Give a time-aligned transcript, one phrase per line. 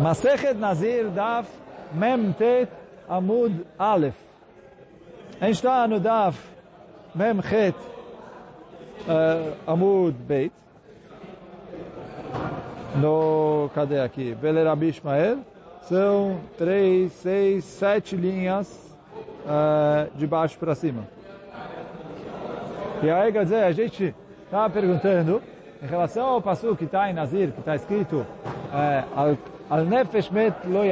[0.00, 1.48] Masechet Nazir Daf
[1.92, 2.68] Mem Tet
[3.08, 4.16] Amud Aleph.
[5.40, 6.38] A gente está no Daf
[7.14, 7.76] Mem Chet
[9.06, 10.52] uh, Amud Beit.
[12.96, 14.34] No, cadê aqui?
[14.34, 15.38] Bele Rabi Ishmael.
[15.82, 18.68] São três, seis, sete linhas
[19.44, 21.04] uh, de baixo para cima.
[23.02, 24.14] E aí, quer dizer, a gente
[24.44, 25.42] estava perguntando
[25.82, 28.24] em relação ao passo que está em Nazir, que está escrito
[28.72, 29.04] é,
[29.70, 30.82] al nefesh met lo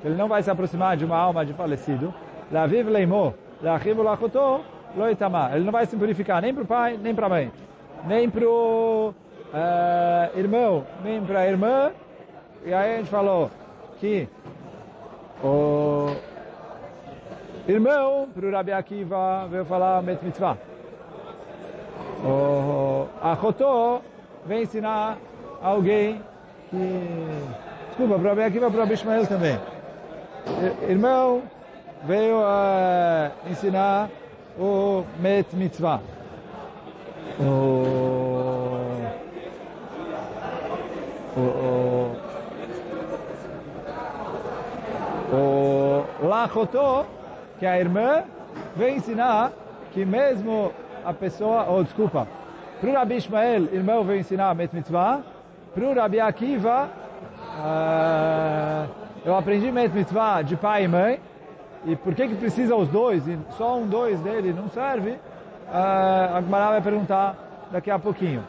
[0.00, 2.14] que ele não vai se aproximar de uma alma de falecido,
[2.52, 4.60] la viv leimo, la achivu lachoto,
[4.96, 5.50] lo itama.
[5.52, 7.52] Ele não vai se purificar nem para o pai, nem para a mãe,
[8.06, 9.12] nem para o
[9.52, 11.90] é, irmão, nem para a irmã.
[12.64, 13.50] E aí a gente falou
[13.98, 14.28] que
[15.42, 16.10] o
[17.66, 20.56] irmão, para o Rabi Akiva, veio falar met mitzvah.
[22.24, 24.00] O Achotó
[24.44, 25.16] vem ensinar
[25.62, 26.20] alguém
[26.70, 27.67] que...
[27.98, 29.58] Desculpa, para aqui vai para Ishmael também.
[30.88, 31.42] Irmão
[32.04, 34.08] veio a ensinar
[34.56, 36.00] o Met Mitzvah.
[37.40, 37.42] O...
[41.36, 41.40] O...
[45.34, 46.04] O...
[46.22, 47.04] O Lachotó,
[47.58, 48.22] que a irmã,
[48.76, 49.50] vem ensinar
[49.90, 50.72] que mesmo
[51.04, 52.28] a pessoa, ou oh, desculpa,
[52.80, 55.20] para o Rabi Ishmael, irmão veio ensinar Met Mitzvah,
[55.74, 56.88] para o Rabi Akiva,
[57.58, 58.88] uh,
[59.24, 61.20] eu aprendi Met Mitzvah de pai e mãe,
[61.84, 66.36] e por que que precisa os dois, e só um, dois dele não serve, uh,
[66.36, 67.36] a Gemara vai perguntar
[67.70, 68.42] daqui a pouquinho.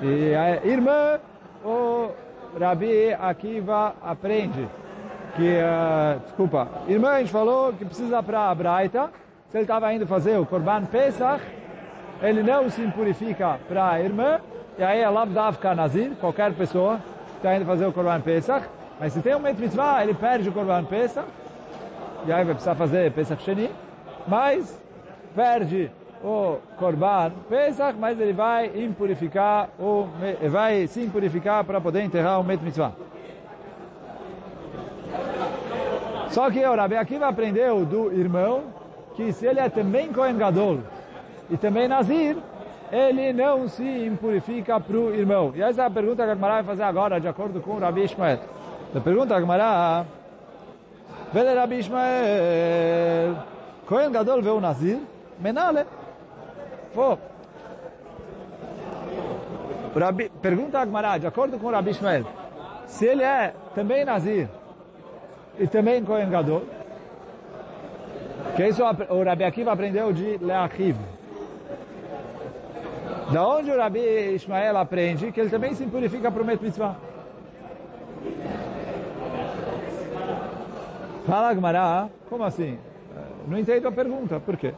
[0.00, 1.18] E a irmã,
[1.64, 2.10] o
[2.58, 4.68] Rabi Akiva aprende
[5.36, 9.10] que, uh, desculpa, irmã a gente falou que precisa para a Braita,
[9.48, 11.42] se ele estava indo fazer o Korban Pesach,
[12.22, 14.40] ele não se impurifica para a irmã,
[14.78, 16.98] e aí é Lavdavka Nazir, qualquer pessoa
[17.46, 18.66] está indo fazer o Korban Pesach,
[18.98, 21.28] mas se tem um Met Mitzvah, ele perde o Korban Pesach,
[22.26, 23.70] e aí vai precisar fazer Pesach Sheni,
[24.26, 24.76] mas
[25.32, 25.88] perde
[26.24, 30.08] o Korban Pesach, mas ele vai impurificar, o,
[30.50, 32.92] vai se impurificar para poder enterrar o Met Mitzvah.
[36.30, 38.64] Só que o Rabi Akiva aprendeu do irmão
[39.14, 40.80] que se ele é também Kohen Gadol,
[41.48, 42.36] e também Nazir,
[42.92, 45.52] ele não se impurifica para o irmão.
[45.54, 47.78] E essa é a pergunta que a Gemara vai fazer agora, de acordo com o
[47.78, 48.38] Rabi Ishmael.
[48.94, 50.06] A pergunta da Gemara,
[51.32, 53.36] Vele Rabi Ishmael,
[53.86, 54.98] Kohen Gadol veu Nazir,
[55.38, 55.84] Menale.
[56.94, 57.18] Pô,
[59.98, 62.24] Rabi, pergunta a Gemara, de acordo com o Rabi Ishmael,
[62.86, 64.48] se ele é também Nazir
[65.58, 66.62] e também Kohen Gadol,
[68.54, 70.96] que isso o Rabi Akiva aprendeu de Leachiv.
[73.32, 76.96] Da onde o Rabi Ismael aprende que ele também se purifica para o Met Mitzvah.
[81.26, 82.78] Fala Gmará, como assim?
[83.48, 84.74] Não entendo a pergunta, por quê?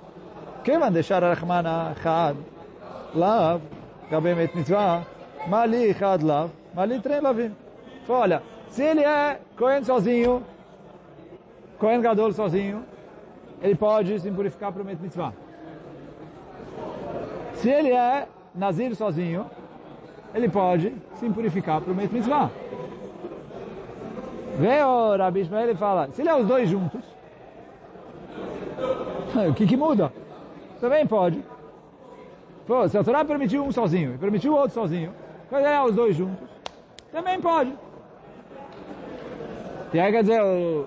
[0.64, 2.37] Quem vai deixar a Rahmana Chad
[3.14, 3.60] Lav,
[4.10, 5.04] Gabi Met Mitzvah,
[5.47, 7.54] Mali Chad Lav, Mali Tren Lavim.
[8.08, 10.42] Olha, se ele é Cohen sozinho,
[11.78, 12.82] Cohen Gadol sozinho,
[13.60, 15.34] ele pode se purificar para o Met Mitzvah.
[17.54, 19.47] Se ele é Nazir sozinho,
[20.34, 22.50] ele pode se purificar para o Met Mitzvah.
[24.56, 27.03] Vê o Rabi Ishmael e fala, se ele é os dois juntos,
[29.48, 30.12] o que que muda?
[30.81, 31.42] Também pode.
[32.66, 35.12] Pô, se a Torá permitiu um sozinho e permitiu o outro sozinho,
[35.48, 36.48] quando ele é os dois juntos,
[37.10, 37.72] também pode.
[39.92, 40.87] E aí quer dizer, o,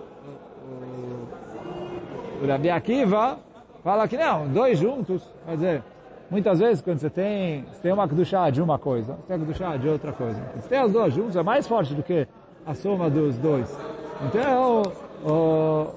[0.69, 3.39] o, o Rabi Akiva
[3.83, 5.83] fala que não, dois juntos, quer dizer,
[6.31, 9.45] Muitas vezes, quando você tem, você tem uma Kedushá de uma coisa, você tem uma
[9.45, 10.41] Kedushá de outra coisa.
[10.55, 12.25] Você tem os dois juntos, é mais forte do que
[12.65, 13.77] a soma dos dois.
[14.25, 14.81] Então,
[15.25, 15.87] o,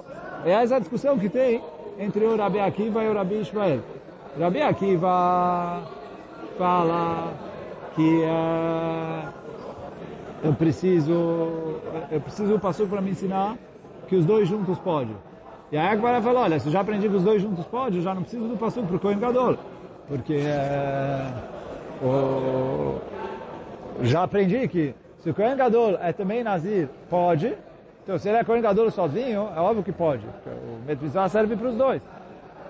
[0.44, 1.62] é essa discussão que tem
[2.00, 3.78] entre o Rabi Akiva e o Rabi Ishmael.
[4.36, 5.82] Rabi Akiva
[6.58, 7.32] fala
[7.94, 9.28] que uh,
[10.42, 11.12] eu preciso,
[12.10, 13.56] eu preciso passou para me ensinar
[14.08, 15.14] que os dois juntos podem.
[15.70, 17.98] E aí a Akbar falou, olha, se eu já aprendi que os dois juntos podem,
[17.98, 19.56] eu já não preciso do passo para o Kohen Gadol
[20.08, 21.32] porque é,
[22.02, 23.00] o,
[24.02, 27.54] já aprendi que se o Kohen Gadol é também Nazir, pode.
[28.02, 30.26] Então, se ele é Kohen Gadol sozinho, é óbvio que pode.
[30.46, 32.02] O Metvizah serve para os dois.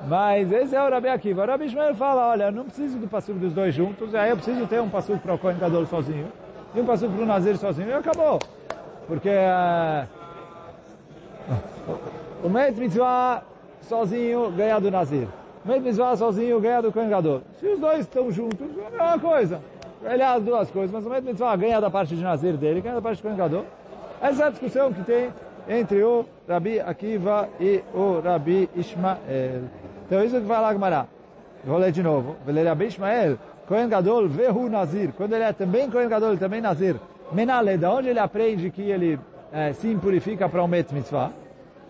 [0.07, 1.43] Mas esse é o Rabi Akiva.
[1.43, 4.37] O Rabi Ishmael fala, olha, eu não preciso do passuco dos dois juntos, aí eu
[4.37, 6.29] preciso ter um passuco para o Kohen Gadol sozinho
[6.75, 8.39] e um passuco para o Nazir sozinho, e acabou.
[9.07, 10.07] Porque uh,
[12.43, 13.43] o Metvizah
[13.83, 15.29] sozinho ganha do Nazir.
[15.65, 17.41] Met mitzvah sozinho ganha do Kohen Gadol.
[17.59, 19.61] Se os dois estão juntos, é a mesma coisa.
[20.05, 22.97] Ele é as duas coisas, mas o mitzvah ganha da parte de Nazir dele, ganha
[22.97, 23.65] da parte de Kohen Gadol.
[24.21, 25.31] Essa é a discussão que tem
[25.67, 29.63] entre o Rabi Akiva e o Rabi Ishmael.
[30.07, 31.09] Então isso que fala a Gemara.
[31.65, 32.37] Vou ler de novo.
[32.47, 33.39] Rabi Ishmael.
[33.67, 35.13] Kohen Gadol vehu Nazir.
[35.17, 36.97] Quando ele é também Kohen Gadol, ele também Nazir.
[37.33, 39.19] Menale, da onde ele aprende que ele
[39.51, 41.31] é, se impurifica para o Met Mitzvah?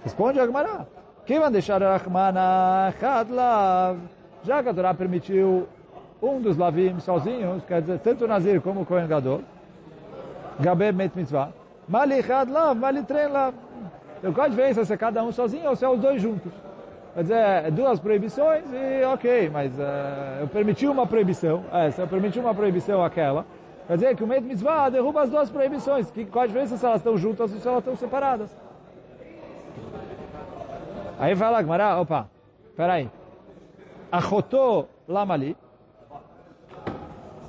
[0.05, 0.87] Responde a Gemara.
[1.27, 3.97] Quem vai deixar a Rahmana Chadlav?
[4.45, 5.67] Já que a Torá permitiu
[6.23, 9.41] um dos Lavim sozinhos, quer dizer, tanto Nazir como o Kohen Gadol,
[10.61, 11.49] Gabeb Met Mitzvah,
[11.89, 13.55] Mali Chadlav, Mali Tren Lav.
[14.19, 16.53] Então qual a diferença se é cada um sozinho ou se é os dois juntos?
[17.15, 22.07] Quer dizer, é duas proibições e ok, mas uh, eu permiti uma proibição, essa, eu
[22.07, 23.47] permiti uma proibição aquela,
[23.87, 26.85] quer dizer que o Met Mitzvah derruba as duas proibições, que, qual a diferença se
[26.85, 28.64] elas estão juntas ou se elas estão separadas?
[31.19, 32.29] Aí fala Gmará, opa,
[32.77, 33.11] peraí.
[34.11, 35.57] Achotô lamali.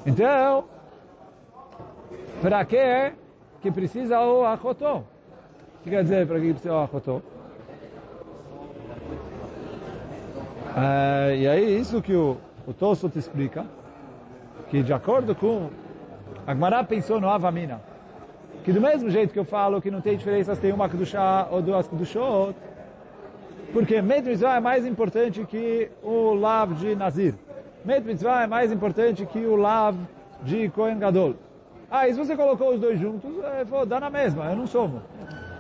[0.06, 0.66] Então,
[2.42, 3.14] para que
[3.62, 4.98] que precisa o achotô?
[4.98, 5.04] O
[5.84, 7.22] que quer dizer para que precisa o achotô?
[10.78, 13.66] É, e aí isso que o, o Tosso te explica,
[14.70, 15.70] que de acordo com
[16.46, 17.82] a Gmará pensou no Avamina,
[18.64, 21.48] que do mesmo jeito que eu falo que não tem diferença se tem uma Kedushá
[21.50, 22.56] ou duas Kedushot,
[23.76, 27.36] porque Met Mitzvah é mais importante que o Lav de Nazir.
[27.84, 29.98] Met Mitzvah é mais importante que o Lav
[30.44, 31.36] de Kohen Gadol.
[31.92, 35.02] Ah, e se você colocou os dois juntos, é, dar na mesma, eu não somo.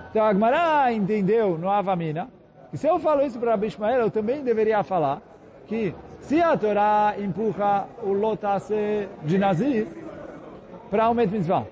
[0.09, 2.29] Então a entendeu no Avamina,
[2.71, 5.21] que se eu falo isso para Abishmael, eu também deveria falar
[5.67, 9.87] que se a Torá empurra o Lotase de Nazir
[10.89, 11.65] para o Met Mitzvah,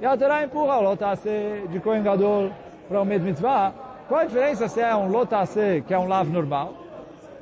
[0.00, 2.50] e a Torá empurra o Lotase de Kohen Gadol
[2.88, 6.28] para o Met Mitzvah, qual a diferença se é um lotase, que é um lav
[6.28, 6.74] normal,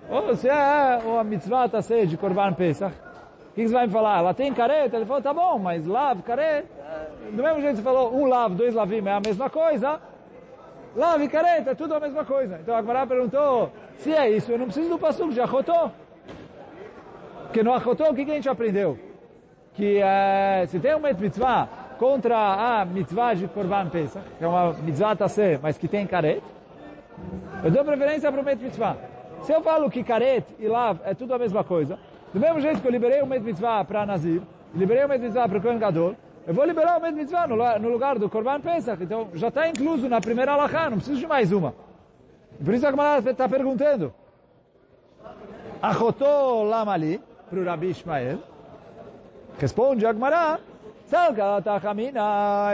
[0.09, 2.95] ou se é uma mitzvah tase de Korban Pesach?
[3.51, 4.19] O que você vai me falar?
[4.19, 4.97] Ela tem careta?
[4.97, 6.69] Ele falou, tá bom, mas lav, careta...
[7.31, 10.01] Do mesmo jeito você falou, um lav, dois lavim é a mesma coisa,
[10.97, 12.59] lav e careta é tudo a mesma coisa.
[12.61, 15.91] Então a Gemara perguntou, se é isso, eu não preciso do passuco de Achotô.
[17.45, 18.99] Porque no Achotô, o que, a gente aprendeu?
[19.75, 21.69] Que é, se tem uma mitzvah
[22.05, 26.43] contra a mitzvah de Korban Pesach, que é uma mitzvah tase, mas que tem careta,
[27.65, 28.95] eu dou preferência para o Met Mitzvah.
[29.41, 31.99] Se eu falo que caret e lav é tudo a mesma coisa,
[32.35, 34.43] do mesmo jeito que eu liberei o Met Mitzvah para Nazir,
[34.75, 36.15] liberei o Met Mitzvah para o Kohen Gadol,
[36.47, 39.03] eu vou liberar o Met Mitzvah no, lugar do Korban Pesach.
[39.03, 41.75] Então já está incluso na primeira alahá, não preciso de mais uma.
[42.63, 44.13] Por isso a Gemara está perguntando.
[45.81, 47.19] Achotô lamali,
[47.49, 48.41] para o Rabi Ishmael.
[49.59, 50.74] Responde a Gemara.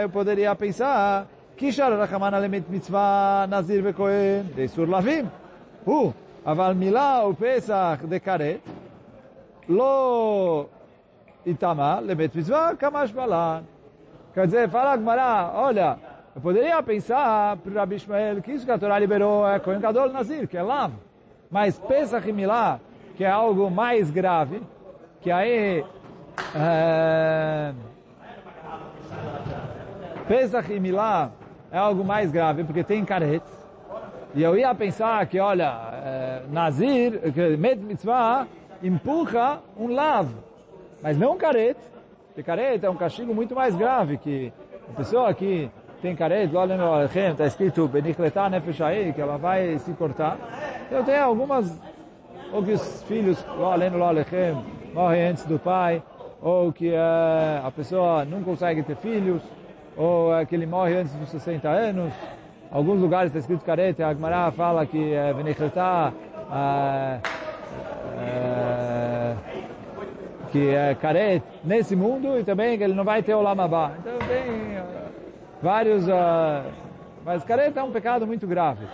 [0.02, 5.26] Eu poderia pensar Kishar Rachamana Lemet Mitzvah Nazir Vekohen Deisur Lavim.
[5.86, 6.12] הוא,
[6.46, 8.68] אבל מילה ופסח דקרת
[9.68, 10.66] לא
[11.46, 13.60] איתמה לבית מצווה כמה שבלן.
[14.34, 15.96] Quer dizer, fala a Gemara, olha,
[16.34, 19.80] eu poderia pensar para o Rabi Ishmael que isso que a Torá liberou é Kohen
[19.80, 20.92] Gadol Nazir, que é Lav.
[21.50, 22.78] Mas Pesach e Milá,
[23.16, 24.60] que é algo mais grave,
[25.22, 25.82] que aí...
[26.54, 27.72] É,
[30.27, 31.31] Pesach e Milá
[31.71, 33.43] é algo mais grave, porque tem caret.
[34.33, 35.73] E eu ia pensar que, olha,
[36.03, 38.47] é, Nazir, que Met Mitzvah,
[38.81, 40.29] empurra um lav,
[41.01, 41.77] mas não caret.
[42.27, 44.53] Porque caret é um castigo muito mais grave, que
[44.89, 45.69] a pessoa que
[46.01, 48.79] tem caret, lá no Alechem, está escrito Benichletá Nefesh
[49.13, 50.37] que ela vai se cortar.
[50.89, 51.77] Eu tenho algumas,
[52.53, 54.63] ou que os filhos, lá no Alechem,
[54.93, 56.01] morrem antes do pai,
[56.41, 59.41] ou que é, a pessoa não consegue ter filhos,
[59.95, 62.13] ou é que ele morre antes dos 60 anos.
[62.71, 66.13] Alguns lugares está escrito careta, a Gemara fala que é Venechetá,
[66.53, 67.19] é,
[68.23, 69.35] é,
[70.51, 73.91] que é caret nesse mundo e também que ele não vai ter o Lamabá.
[73.99, 74.77] Então tem
[75.61, 76.05] vários...
[77.25, 78.85] Mas careta é um pecado muito grave.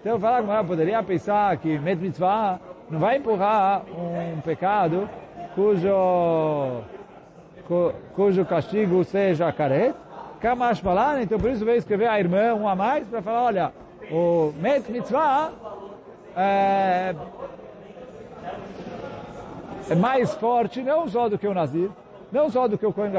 [0.00, 2.58] Então falo que poderia pensar que Met Mitzvah
[2.90, 5.08] não vai empurrar um pecado
[5.54, 6.82] cujo,
[7.66, 9.94] cu, cujo castigo seja caret,
[10.40, 13.72] Kamash Malan, então por isso veio escrever a irmã um a mais para falar, olha,
[14.10, 15.50] o Met Mitzvah
[16.36, 17.14] é,
[19.90, 21.90] é, mais forte não só do que o Nazir,
[22.30, 23.12] não só do que o Kohen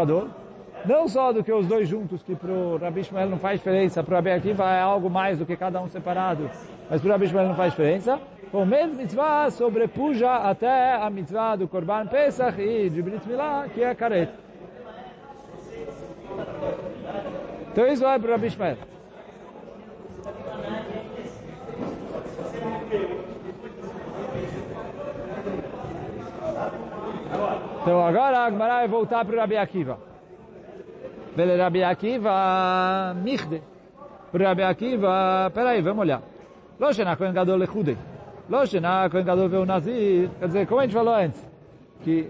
[0.86, 4.02] não só do que os dois juntos, que para o Rabi Shmuel não faz diferença,
[4.02, 6.50] para o Rabi Akiva é algo mais do que cada um separado,
[6.90, 8.18] mas para o Rabi Shmuel não faz diferença.
[8.54, 13.84] O Met Mitzvah sobrepuja até a Mitzvah do Korban Pesach e de Brit Milá, que
[13.84, 14.32] é a Karet.
[17.80, 18.48] Então isso vai para o Rabi.
[27.82, 29.98] Então agora a Agmará vai voltar para o Rabi Akiva.
[31.38, 33.64] Vele Rabi Akiva, Michde.
[34.30, 36.22] Para Rabi Akiva, peraí, vamos olhar.
[36.78, 37.98] Loshena Kohen Gadol Lechudei.
[38.50, 40.30] Loshena Kohen Gadol Veu Nazir.
[40.38, 41.50] Quer dizer, como a gente falou antes,
[42.04, 42.30] que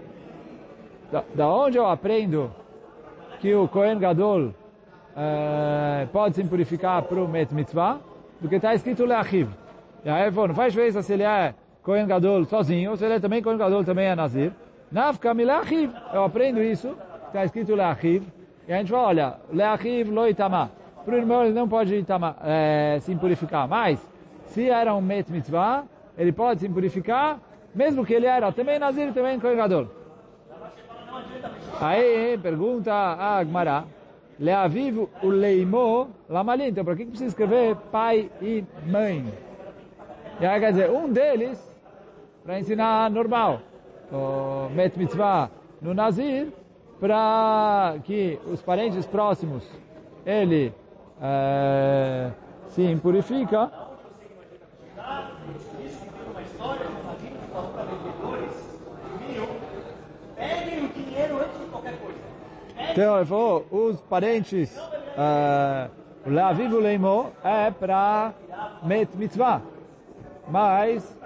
[1.10, 2.52] da, da onde eu aprendo
[3.40, 4.59] que o Kohen Gadol
[5.20, 7.98] uh, pode se purificar para o Met Mitzvah,
[8.40, 9.48] do que está escrito Leachiv.
[10.04, 13.20] E aí, não faz diferença se ele é Kohen Gadol sozinho, ou se ele é
[13.20, 14.52] também Kohen Gadol, também é Nazir.
[14.90, 15.92] Nafka Mileachiv.
[16.12, 16.96] Eu aprendo isso,
[17.26, 18.24] está escrito Leachiv.
[18.66, 20.70] E a gente fala, olha, Leachiv lo itama.
[21.04, 22.04] Para o irmão ele não pode
[22.44, 23.68] é, se purificar.
[23.68, 24.00] Mas,
[24.46, 25.84] se era um Met Mitzvah,
[26.16, 27.38] ele pode se purificar,
[27.74, 29.86] mesmo que ele era também Nazir também Kohen Gadol.
[31.80, 33.84] Aí, pergunta a Agmará,
[34.40, 36.68] Leaviv o leimo lamali.
[36.68, 39.30] Então, para que precisa escrever pai e mãe?
[40.40, 41.70] E aí, quer dizer, um deles,
[42.42, 43.60] para ensinar normal,
[44.10, 45.50] o Met Mitzvah
[45.82, 46.48] no Nazir,
[46.98, 49.62] para que os parentes próximos,
[50.24, 50.72] ele
[51.20, 52.30] é,
[52.68, 53.70] se impurifica.
[62.92, 65.90] Então, ele falou, os parentes, uh,
[66.26, 68.32] o Leaviv o Leimo é para
[68.82, 69.62] Met Mitzvah.
[70.48, 71.16] Mas,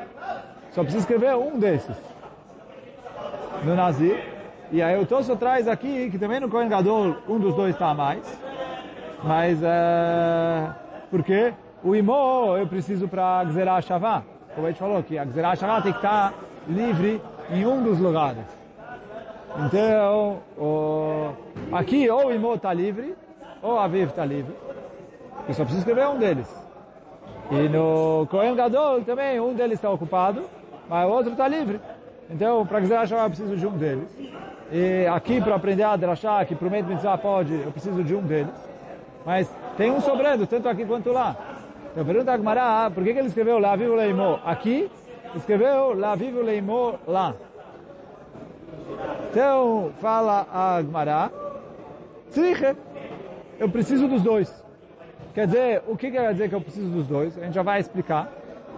[0.73, 1.97] só precisa escrever um desses.
[3.65, 4.23] No Nazir.
[4.71, 7.91] E aí o Tosso traz aqui, que também no Kohen Gadol, um dos dois está
[7.91, 8.41] a mais.
[9.23, 10.75] Mas, uh,
[11.11, 14.23] porque o Imo eu preciso para Gzerah Shavá.
[14.55, 16.35] Como a gente falou, que a Gzerah Shavá tem que estar
[16.69, 18.45] livre em um dos lugares.
[19.57, 21.31] Então, o,
[21.75, 23.15] aqui ou o Imo está livre,
[23.63, 24.55] ou a Viv está livre.
[25.49, 26.49] Eu só preciso escrever um deles.
[27.51, 30.43] E no Kohen Gadol também, um deles está ocupado,
[30.89, 31.81] mas o outro está livre.
[32.31, 34.09] Então, para quiser achar, eu preciso de um deles.
[34.73, 38.55] E aqui, para aprender a drachá, que prometo mitzvah pode, eu preciso de um deles.
[39.27, 41.37] Mas tem um sobrando, tanto aqui quanto lá.
[41.93, 44.91] Então, pergunta a Gmará, por que, que ele escreveu lá vivo leimo aqui?
[45.37, 47.35] Escreveu lá vivo leimo lá.
[49.31, 51.31] Então, fala a Gmará,
[52.35, 52.77] Tzriche,
[53.61, 54.53] eu preciso dos dois.
[55.33, 57.39] Quer dizer, o que quer dizer que eu preciso dos dois?
[57.39, 58.29] A gente já vai explicar.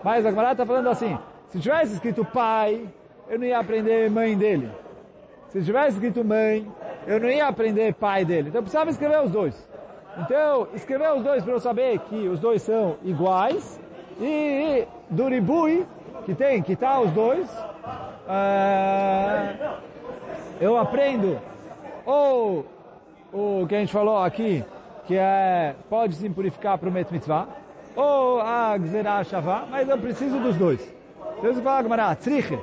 [0.04, 2.86] Mas a Gmará está falando assim, se tivesse escrito pai,
[3.28, 4.70] eu não ia aprender mãe dele.
[5.48, 6.70] Se tivesse escrito mãe,
[7.06, 8.50] eu não ia aprender pai dele.
[8.50, 9.68] Então eu precisava escrever os dois.
[10.18, 13.80] Então, escrever os dois para eu saber que os dois são iguais.
[14.20, 15.86] E do ribui,
[16.26, 17.50] que tem, que tá os dois,
[18.28, 19.78] uh,
[20.60, 21.38] eu aprendo
[22.04, 22.64] ou
[23.32, 24.64] o que a gente falou aqui,
[25.06, 27.46] que é, pode sim purificar para o Met Mitzvah,
[27.94, 30.94] ou a Gzerah Shavá, mas eu preciso dos dois.
[31.40, 32.58] Deus fala a Gemara, Tzriche.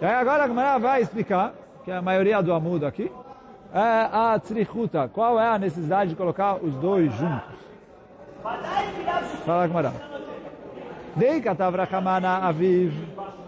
[0.00, 1.52] E agora a Gmará vai explicar,
[1.84, 3.10] que é a maioria do amudo aqui,
[3.74, 5.08] é a Tzrichuta.
[5.12, 7.58] Qual é a necessidade de colocar os dois juntos?
[9.44, 9.92] Fala a
[11.16, 12.92] Dei katavrakamana aviv,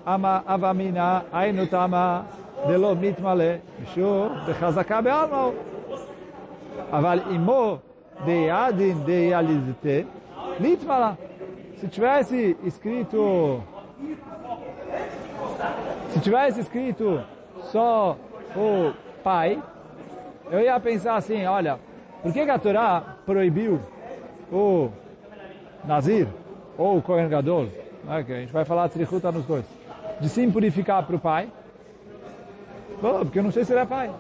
[0.05, 2.27] ama avamina, ainutama,
[2.67, 5.55] delomit mitmale, mishur, bechazaka be'almau.
[6.93, 7.81] Aval imo
[8.25, 10.07] de adin de alizite
[10.59, 11.17] litmala.
[11.79, 13.63] Se tivesse escrito
[16.13, 17.23] se tivesse escrito
[17.71, 18.17] só
[18.57, 18.93] o
[19.23, 19.63] pai,
[20.51, 21.79] eu ia pensar assim, olha,
[22.23, 23.81] por que, a Torá proibiu
[24.53, 24.91] o
[25.85, 26.27] Nazir
[26.77, 27.69] ou o Kohen Gadol,
[28.05, 29.65] né, que a gente vai falar Tzrichuta nos dois,
[30.21, 31.49] de se impurificar para o pai?
[33.01, 34.11] Bom, porque eu não sei se ele é pai.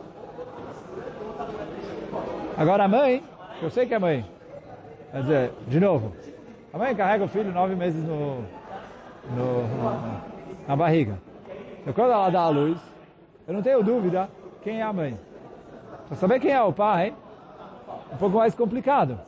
[2.60, 3.24] Agora a mãe,
[3.62, 4.22] eu sei que é mãe.
[5.10, 6.12] Quer dizer, de novo,
[6.74, 8.42] a mãe carrega o filho nove meses no,
[9.30, 9.66] no,
[10.68, 11.18] na barriga.
[11.80, 12.78] Então quando ela dá a luz,
[13.48, 14.28] eu não tenho dúvida
[14.60, 15.18] quem é a mãe.
[16.06, 17.14] Para saber quem é o pai,
[18.10, 19.18] é um pouco mais complicado.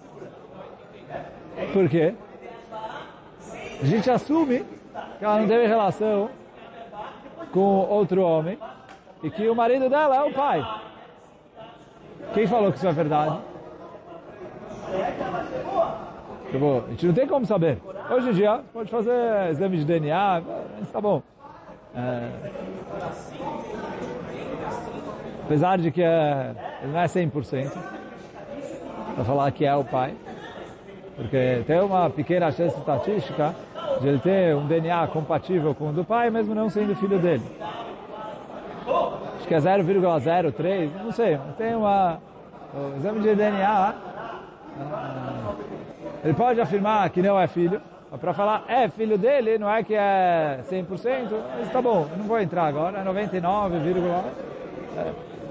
[1.72, 2.14] Por quê?
[3.80, 4.62] A gente assume
[5.18, 6.28] que ela não teve relação
[7.50, 8.58] com outro homem
[9.22, 10.62] e que o marido dela é o pai.
[12.34, 13.38] Quem falou que isso é verdade?
[16.50, 17.78] Tipo, a gente não tem como saber.
[18.10, 20.42] Hoje em dia, pode fazer exame de DNA,
[20.82, 21.22] está bom.
[21.94, 22.28] É,
[25.44, 27.70] apesar de que é, ele não é 100%,
[29.14, 30.14] para falar que é o pai,
[31.16, 33.54] porque tem uma pequena chance estatística
[34.00, 37.44] de ele ter um DNA compatível com o do pai, mesmo não sendo filho dele.
[39.42, 42.20] Acho que é 0,03, não sei, tem uma,
[42.72, 43.94] o exame de DNA,
[46.22, 47.82] ele pode afirmar que não é filho,
[48.20, 50.86] para falar é filho dele, não é que é 100%,
[51.58, 53.78] mas tá bom, não vou entrar agora, é 99,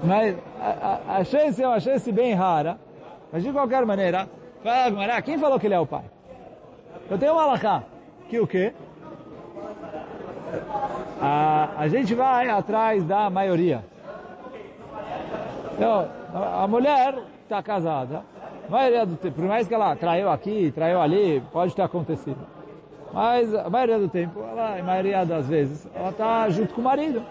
[0.03, 2.77] mas a, a, a chance é uma chance bem rara.
[3.31, 4.27] Mas de qualquer maneira,
[4.63, 6.05] Fala, quem falou que ele é o pai?
[7.09, 7.83] Eu tenho uma alahá,
[8.29, 8.73] que o quê?
[11.21, 13.83] A, a gente vai atrás da maioria.
[15.73, 18.23] Então, a mulher está casada,
[18.67, 22.39] a maioria do tempo, por mais que ela traiu aqui, traiu ali, pode ter acontecido.
[23.13, 26.83] Mas a maioria do tempo, ela, a maioria das vezes, ela está junto com o
[26.83, 27.21] marido.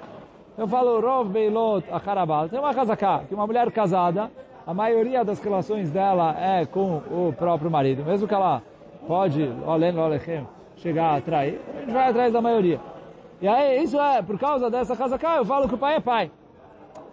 [0.57, 2.49] Eu falo, Rov Beilot Acharabal.
[2.49, 4.31] Tem uma casa cá, que uma mulher casada,
[4.67, 8.05] a maioria das relações dela é com o próprio marido.
[8.05, 8.63] Mesmo que ela
[9.07, 9.95] pode, olhem,
[10.77, 12.79] chegar a trair, a gente vai atrás da maioria.
[13.41, 16.01] E aí, isso é, por causa dessa casa cá, eu falo que o pai é
[16.01, 16.31] pai.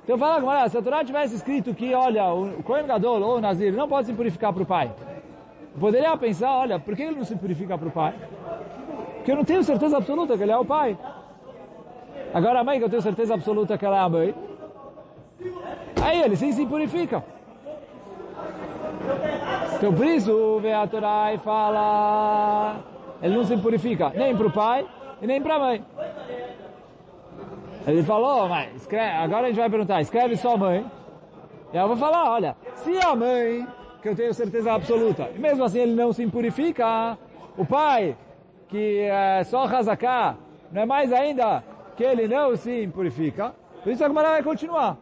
[0.04, 3.42] Então falo, olha, se a Torá tivesse escrito que, olha, o Kohen Gadol ou o
[3.42, 4.90] Nazir não pode se purificar para o pai.
[5.80, 8.14] Poderia pensar, olha, por que ele não se purifica para o pai?
[9.16, 10.98] Porque eu não tenho certeza absoluta que ele é o pai.
[12.34, 14.36] Agora a mãe, que eu tenho certeza absoluta que ela é a mãe,
[16.02, 17.24] aí ele sim se purifica.
[19.76, 22.78] Então por isso o Veatorai fala,
[23.22, 24.88] ele não se purifica nem para o pai
[25.22, 25.86] e nem para a mãe.
[27.88, 30.86] Ele falou, mas escreve, agora a gente vai perguntar, escreve só a mãe.
[31.72, 33.66] E eu vou falar, olha, se a mãe,
[34.02, 37.18] que eu tenho certeza absoluta, e mesmo assim ele não se purifica,
[37.58, 38.18] o pai,
[38.68, 40.36] que é só Hazaká,
[40.70, 41.64] não é mais ainda
[41.96, 44.98] que ele não se purifica, por isso a Gemara vai continuar.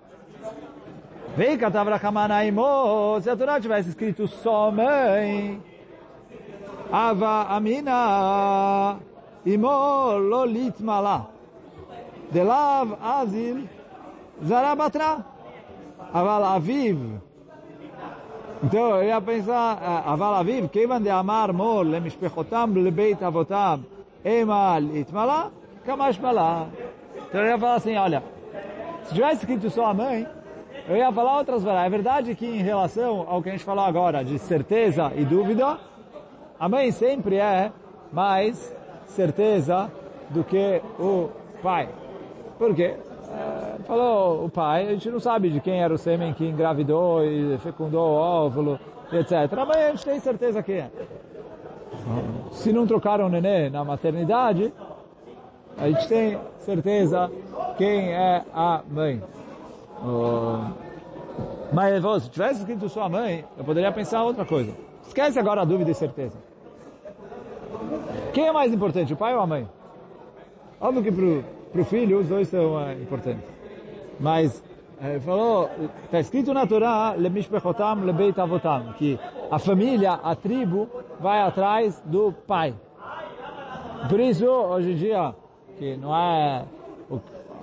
[1.35, 5.59] Vem Katavra Kamanaimo, se a Torá tivesse escrito só mãe,
[6.91, 8.99] Ava Amina,
[9.43, 10.83] Imo Lolit
[12.31, 12.31] Malá.
[12.31, 13.67] Delav Azil
[14.43, 15.25] Zarabatra.
[16.13, 17.19] Aval Aviv.
[18.63, 23.83] Então eu ia pensar, Aval Aviv, Kevan de Amar Mol, Lemishpechotam, Lebeit Avotam,
[24.23, 25.51] Emal Itmala,
[25.85, 26.67] Kamash Malá.
[27.27, 28.23] Então eu ia falar assim, olha,
[29.03, 30.25] se tivesse escrito só a mãe,
[30.87, 31.87] eu ia falar outras verdades.
[31.87, 35.77] É verdade que em relação ao que a gente falou agora, de certeza e dúvida,
[36.57, 37.71] a mãe sempre é
[38.13, 38.73] mais
[39.07, 39.91] certeza
[40.29, 41.29] do que o
[41.61, 41.89] pai.
[42.57, 42.95] Por quê?
[43.31, 47.23] É, falou o pai, a gente não sabe de quem era o sêmen que engravidou
[47.23, 48.79] e fecundou o óvulo,
[49.11, 49.51] etc.
[49.67, 50.89] Mas a gente tem certeza que é.
[52.51, 54.73] Se não trocaram o nenê na maternidade,
[55.77, 57.29] a gente tem certeza
[57.77, 59.21] quem é a mãe.
[61.73, 64.71] Mas se tivesse escrito sua mãe, eu poderia pensar outra coisa.
[65.05, 66.37] Esquece agora a dúvida e certeza.
[68.33, 69.67] Quem é mais importante, o pai ou a mãe?
[70.79, 71.11] Óbvio que
[71.75, 73.43] para o filho os dois são uh, importantes.
[74.17, 74.63] Mas
[75.01, 75.69] ele falou,
[76.05, 77.13] está escrito na Torá,
[78.97, 79.19] que
[79.51, 80.87] a família, a tribo,
[81.19, 82.73] vai atrás do pai.
[84.09, 85.35] Por isso, hoje em dia,
[85.77, 86.63] que não é
[87.09, 87.19] o,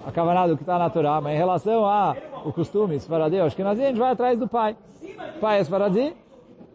[0.07, 3.63] a camarada que está na Torá, mas em relação a o costume esfaradi, acho que
[3.63, 4.77] a gente vai atrás do pai.
[5.37, 6.15] O pai é esfaradi,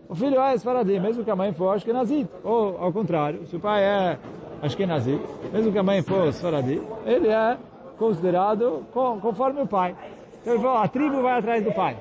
[0.10, 2.28] o filho é esfaradi, mesmo que a mãe for ashkenazi.
[2.44, 4.18] Ou, ao contrário, se o pai é
[4.62, 5.20] ashkenazi,
[5.52, 7.58] mesmo que a mãe for esfaradi, ele é
[7.98, 8.86] considerado
[9.22, 9.96] conforme o pai.
[10.42, 11.98] Então ele falou, a tribo vai atrás do pai.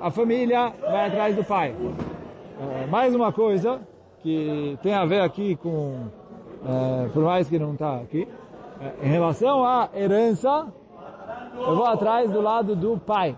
[0.00, 1.74] A família vai atrás do pai.
[2.60, 3.80] É, mais uma coisa
[4.22, 6.06] que tem a ver aqui com,
[6.64, 8.28] é, por mais que não está aqui,
[8.80, 10.66] é, em relação à herança,
[11.56, 13.36] eu vou atrás do lado do pai.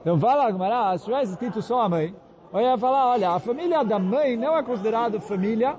[0.00, 2.14] Então fala, Gmará, se tivesse escrito só a mãe,
[2.52, 5.76] eu ia falar, olha, a família da mãe não é considerada família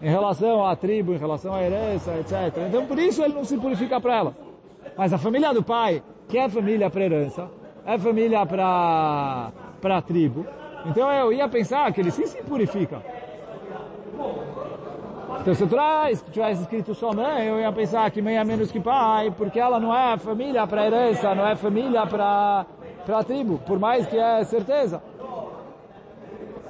[0.00, 2.66] em relação à tribo, em relação à herança, etc.
[2.68, 4.36] Então por isso ele não se purifica para ela.
[4.96, 7.48] Mas a família do pai, que é família para herança,
[7.84, 10.46] é família para para tribo.
[10.86, 13.02] Então eu ia pensar que ele sim se purifica.
[15.40, 18.80] Então se traz, tivesse escrito só mãe, eu ia pensar que mãe é menos que
[18.80, 22.66] pai, porque ela não é família para herança, não é família para
[23.04, 25.02] para tribo, por mais que é certeza.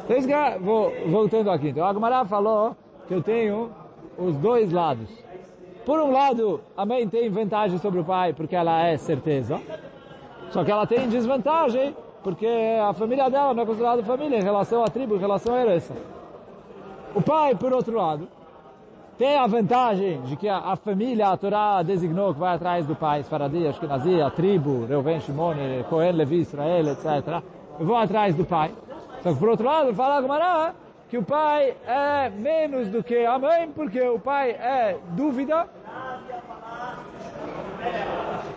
[0.08, 2.76] Então, vou, voltando aqui, então a Agmará falou
[3.08, 3.70] que eu tenho
[4.18, 5.08] os dois lados.
[5.84, 9.58] Por um lado, a mãe tem vantagem sobre o pai porque ela é certeza,
[10.50, 14.84] só que ela tem desvantagem porque a família dela não é considerada família em relação
[14.84, 15.94] à tribo, em relação à herança.
[17.14, 18.28] O pai, por outro lado,
[19.16, 22.94] tem a vantagem de que a, a, família, a Torá designou que vai atrás do
[22.94, 25.54] pai, Faradi, Ashkenazi, a tribo, Reuven, Shimon,
[25.88, 27.42] Cohen, Levi, Israel, etc.
[27.80, 28.72] Eu vou atrás do pai.
[29.22, 30.74] Só que por outro lado, fala a Gemara
[31.08, 35.66] que o pai é menos do que a mãe, porque o pai é dúvida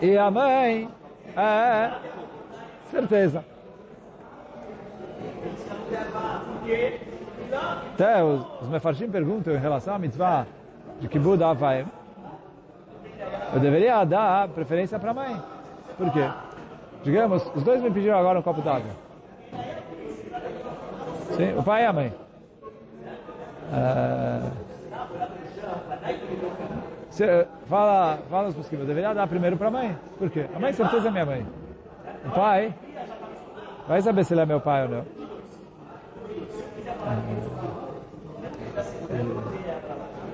[0.02, 0.90] e a mãe
[1.38, 1.92] é
[2.90, 3.46] certeza.
[7.94, 10.46] Até os, os mefarshim perguntam em relação à mitzvah
[11.00, 11.86] de Kibbud Avaim.
[13.54, 15.42] Eu deveria dar preferência para a mãe.
[15.98, 16.30] Por quê?
[17.04, 18.92] Digamos, os dois me pediram agora um copo d'água.
[21.36, 22.14] Sim, o pai e a mãe.
[27.10, 29.98] Se, fala, fala os posquimos, deveria dar primeiro para a mãe.
[30.18, 30.46] Por quê?
[30.54, 31.46] A mãe, certeza, é minha mãe.
[32.26, 32.74] O pai,
[33.88, 35.06] vai saber se ele é meu pai ou não.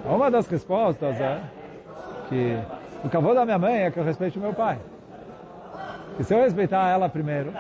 [0.06, 1.41] Uh, uma das respostas é
[2.30, 2.58] que
[3.04, 4.78] o cavô da minha mãe é que eu respeito meu pai.
[6.19, 7.54] E se eu respeitar ela primeiro,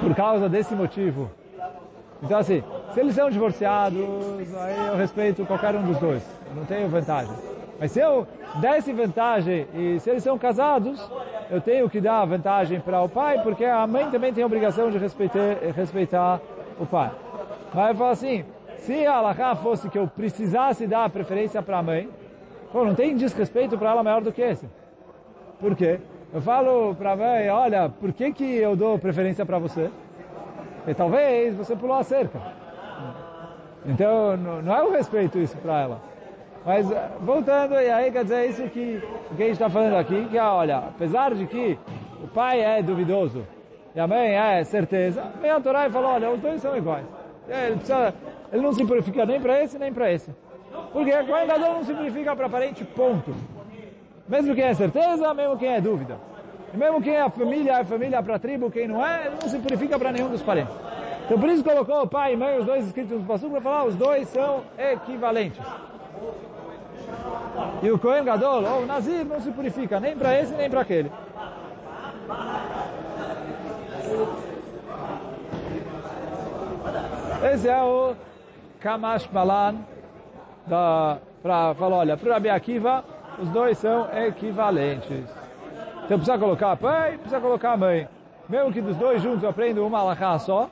[0.00, 1.30] por causa desse motivo,
[2.22, 4.00] então assim, se eles são divorciados,
[4.56, 7.34] aí eu respeito qualquer um dos dois, eu não tenho vantagem.
[7.78, 8.26] Mas se eu
[8.60, 11.00] desse vantagem e se eles são casados,
[11.50, 14.90] eu tenho que dar vantagem para o pai, porque a mãe também tem a obrigação
[14.90, 16.40] de respeitar, respeitar
[16.78, 17.10] o pai.
[17.74, 18.44] Mas eu falo assim,
[18.78, 22.08] se a Alaha fosse que eu precisasse dar preferência para a mãe,
[22.72, 24.66] Pô, não tem desrespeito para ela maior do que esse.
[25.60, 26.00] Por quê?
[26.32, 29.90] Eu falo para a mãe, olha, por que, que eu dou preferência para você?
[30.86, 32.40] E talvez você pulou a cerca.
[33.84, 36.00] Então, não é o respeito isso para ela.
[36.64, 36.86] Mas,
[37.20, 39.02] voltando, e aí quer dizer, é isso que,
[39.36, 41.76] que a gente está falando aqui, que olha, apesar de que
[42.22, 43.44] o pai é duvidoso
[43.94, 47.04] e a mãe é certeza, vem a Torá e fala, olha, os dois são iguais.
[47.48, 48.14] Ele, precisa,
[48.52, 50.32] ele não se purifica nem para esse, nem para esse.
[50.92, 53.34] Porque a Kohen não significa para parente, ponto.
[54.28, 56.16] Mesmo quem é certeza, mesmo quem é dúvida.
[56.72, 59.48] E mesmo quem é a família, é família para a tribo, quem não é, não
[59.48, 60.74] se purifica para nenhum dos parentes.
[61.24, 63.84] Então por isso colocou o pai e mãe, os dois escritos no Passuco, para falar,
[63.84, 65.60] os dois são equivalentes.
[67.82, 70.80] E o Kohen Gadol, ou o Nazir, não se purifica nem para esse, nem para
[70.80, 71.12] aquele.
[77.52, 78.14] Esse é o
[78.80, 79.76] Kamash Balan,
[81.42, 83.04] para falar, olha, para o Akiva,
[83.38, 85.41] os dois são equivalentes.
[86.12, 88.06] Então precisa colocar pai, precisa colocar mãe.
[88.46, 90.68] Mesmo que dos dois juntos eu aprendo uma alahá só,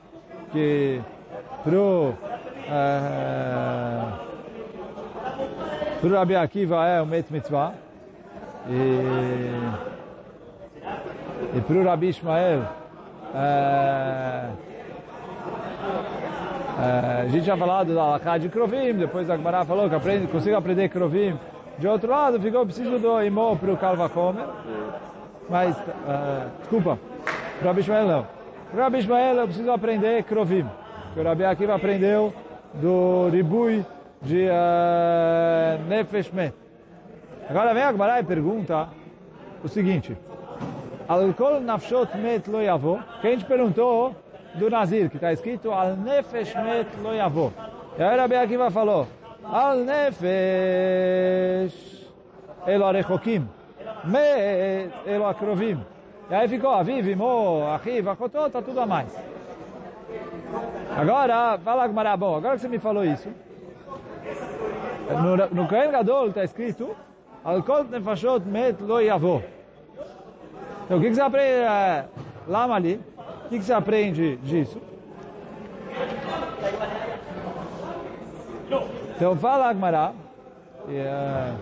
[0.51, 1.01] que
[1.63, 2.13] pro,
[2.69, 4.03] é,
[5.99, 7.73] pro Rabi Akiva é o Met Mitzvah,
[8.69, 8.99] e,
[11.57, 12.61] e pro Rabi Ishmael
[13.33, 14.45] é,
[16.77, 20.27] é, a gente já falado da Alaká de Krovim, depois a Gemara falou que aprende,
[20.27, 21.35] consigo aprender Krovim.
[21.79, 24.45] De outro lado, ficou preciso do Imó para o Kalva Homer.
[25.49, 26.97] Mas, uh, desculpa,
[27.61, 28.27] o Rabi Ishmael não.
[28.73, 30.65] O Rabi Ishmael eu preciso aprender Krovim.
[31.13, 32.33] Que o Rabi Akiva aprendeu
[32.75, 33.85] do Ribui
[34.21, 36.53] de uh, Nefesh Met.
[37.49, 38.87] Agora vem a Gemara e pergunta
[39.63, 40.17] o seguinte.
[41.07, 42.99] Alkol nafshot met lo yavo.
[43.19, 44.15] Que a gente perguntou
[44.55, 47.51] do Nazir, que está escrito Al Nefesh Met Lo Yavo.
[47.97, 49.07] E aí Rabi Akiva falou
[49.43, 50.21] Al Nefesh
[52.65, 53.47] Elo Arechokim
[54.03, 55.83] Met Elo Akrovim.
[56.29, 59.13] E aí ficou Aviv, Mo, Achiv, Akotó, está tudo a mais.
[60.97, 63.29] Agora, fala Gmará, bom, agora que você me falou isso,
[65.09, 66.95] no, no Kohen Gadol está escrito
[67.43, 69.43] Al Kol Nefashot Met Lo Yavo.
[70.85, 72.05] Então o que, que você aprende é,
[72.47, 72.99] lá ali?
[73.51, 74.81] que, que você aprende disso?
[79.13, 80.13] Então fala Agmará,
[80.87, 81.57] uh,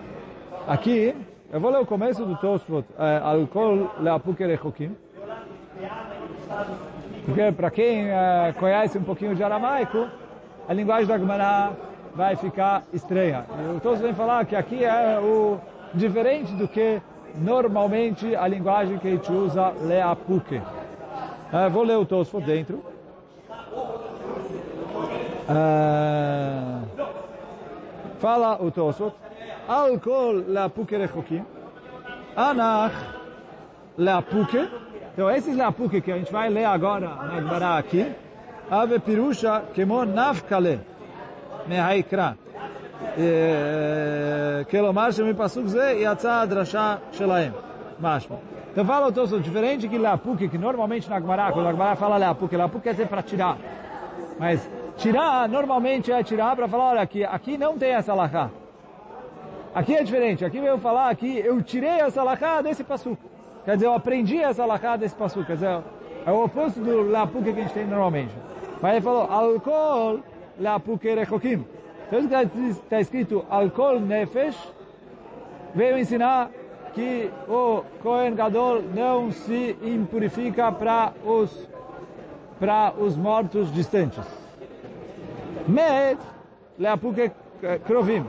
[0.68, 1.16] aqui,
[1.52, 4.96] eu vou ler o começo do Tosfot, uh, Alcool Leapuk Erechokim,
[7.26, 10.08] porque para quem uh, conhece um pouquinho de aramaico,
[10.68, 11.72] a linguagem da Agmará
[12.14, 13.46] vai ficar estranha.
[13.76, 15.58] O Tosfot vem falar que aqui é o
[15.94, 17.02] diferente do que
[17.36, 20.62] normalmente a linguagem que a gente usa Leapuke.
[21.52, 22.84] Ah, vou ler o Tosfot dentro.
[28.20, 29.16] Fala o Tosfot.
[29.69, 31.45] Alcool leapuke rechokim.
[32.37, 32.93] Anach
[33.99, 34.69] leapuke.
[35.13, 38.13] Então esses leapuke que a gente vai ler agora na Gemara aqui.
[38.71, 40.81] Ave pirusha kemo nafkale.
[41.69, 42.31] מהעיקרא.
[44.71, 47.53] כלומר שמפסוק זה יצאה הדרשה שלהם.
[48.01, 48.37] משמע.
[48.73, 52.17] Então fala o Tosso, diferente que Leapuk, que normalmente na Gemara, quando a Gemara fala
[52.17, 53.57] Leapuk, Leapuk quer dizer para tirar.
[54.37, 58.51] Mas tirar, normalmente é tirar para falar, olha, aqui, aqui não tem essa alahá.
[59.74, 63.18] Aqui é diferente, aqui veio falar que eu tirei essa alahá desse passu.
[63.64, 65.46] Quer dizer, eu aprendi essa alahá desse passu.
[65.46, 65.84] Quer dizer,
[66.26, 68.34] é o oposto do Leapuk que a gente tem normalmente.
[68.82, 70.22] Mas ele falou, alcool
[70.58, 71.66] Leapuk rechokim.
[72.08, 72.20] Então
[72.70, 74.58] está escrito, alcool nefesh,
[75.76, 76.50] veio ensinar
[76.94, 81.70] que o Kohen Gadol não se impurifica para os
[82.60, 84.26] para os mortos distantes.
[85.68, 86.18] Med,
[86.78, 87.32] leapuke
[87.86, 88.26] krovim.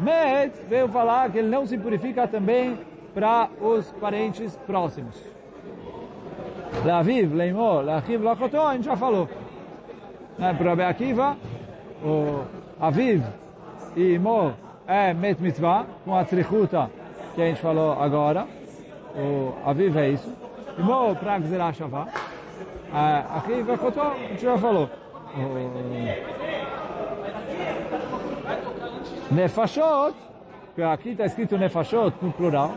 [0.00, 2.78] Med veio falar que ele não se purifica também
[3.14, 5.14] para os parentes próximos.
[6.84, 9.28] Leaviv, leimor, leachiv, lachotó, a gente já falou.
[10.38, 10.54] Né?
[10.54, 11.36] Para Rabi Akiva,
[12.02, 12.44] o
[12.80, 13.22] Aviv
[13.94, 14.54] e Imo
[14.86, 16.90] é Met Mitzvah, com a trichuta
[17.34, 18.46] que a gente falou agora.
[19.14, 20.32] O Aviv é isso.
[20.78, 22.06] Imo para Gzerah Shavah.
[23.36, 24.88] Aqui vai a gente já falou.
[29.31, 30.15] Nefashot,
[30.75, 32.71] que aqui está escrito Nefashot no plural,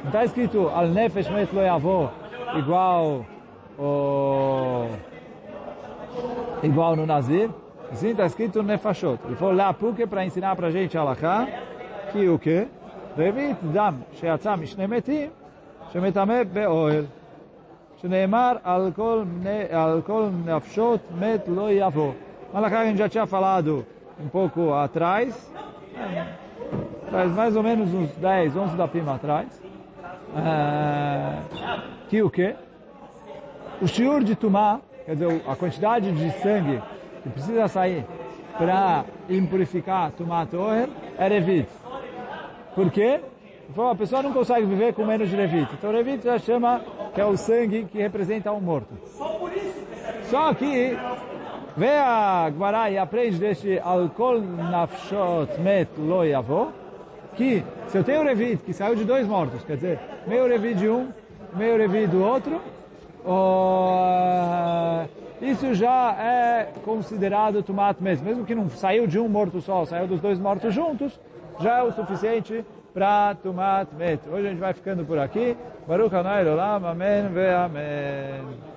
[0.00, 2.10] não está escrito Al Nefesh Met Lo Yavo
[2.56, 3.26] igual
[3.78, 4.86] o,
[6.62, 7.50] igual no Nazir,
[7.92, 9.18] assim está escrito Nefashot.
[9.26, 11.04] Ele falou lá porque para ensinar para a gente a
[12.12, 12.66] que o que?
[13.18, 15.30] רביעית דם שיצא משני מתים,
[15.92, 17.04] שמטמא באוהל,
[18.02, 19.22] שנאמר על כל,
[19.70, 22.12] על כל נפשות מת לא יבוא.
[22.52, 23.86] Malaká a gente já tinha falado
[24.18, 25.52] um pouco atrás,
[27.11, 29.47] faz mais ou menos uns 10, 11 da prima atrás,
[30.35, 31.37] é,
[32.09, 32.55] que o quê?
[33.81, 36.81] O shiur de tumá, quer dizer, a quantidade de sangue
[37.23, 38.05] que precisa sair
[38.57, 41.69] para impurificar tumá toher é revit.
[42.73, 43.21] Por quê?
[43.73, 45.73] Porque a pessoa não consegue viver com menos de revit.
[45.73, 46.81] Então revit já chama
[47.13, 48.93] que é o sangue que representa um morto.
[50.29, 50.97] Só que
[51.77, 56.71] vê a Gmará e aprende deste alcool nafshot met lo yavo,
[57.35, 60.75] que se eu tenho um revit que saiu de dois mortos, quer dizer, meio revit
[60.75, 61.09] de um,
[61.53, 62.61] meio revit do outro,
[63.25, 65.05] oh,
[65.41, 70.07] isso já é considerado tomat mesmo, mesmo que não saiu de um morto só, saiu
[70.07, 71.19] dos dois mortos juntos,
[71.59, 74.21] já é o suficiente para tomat met.
[74.29, 75.57] Hoje a gente vai ficando por aqui.
[75.85, 78.74] Baruch Hanai Olam, Amém ve Amém.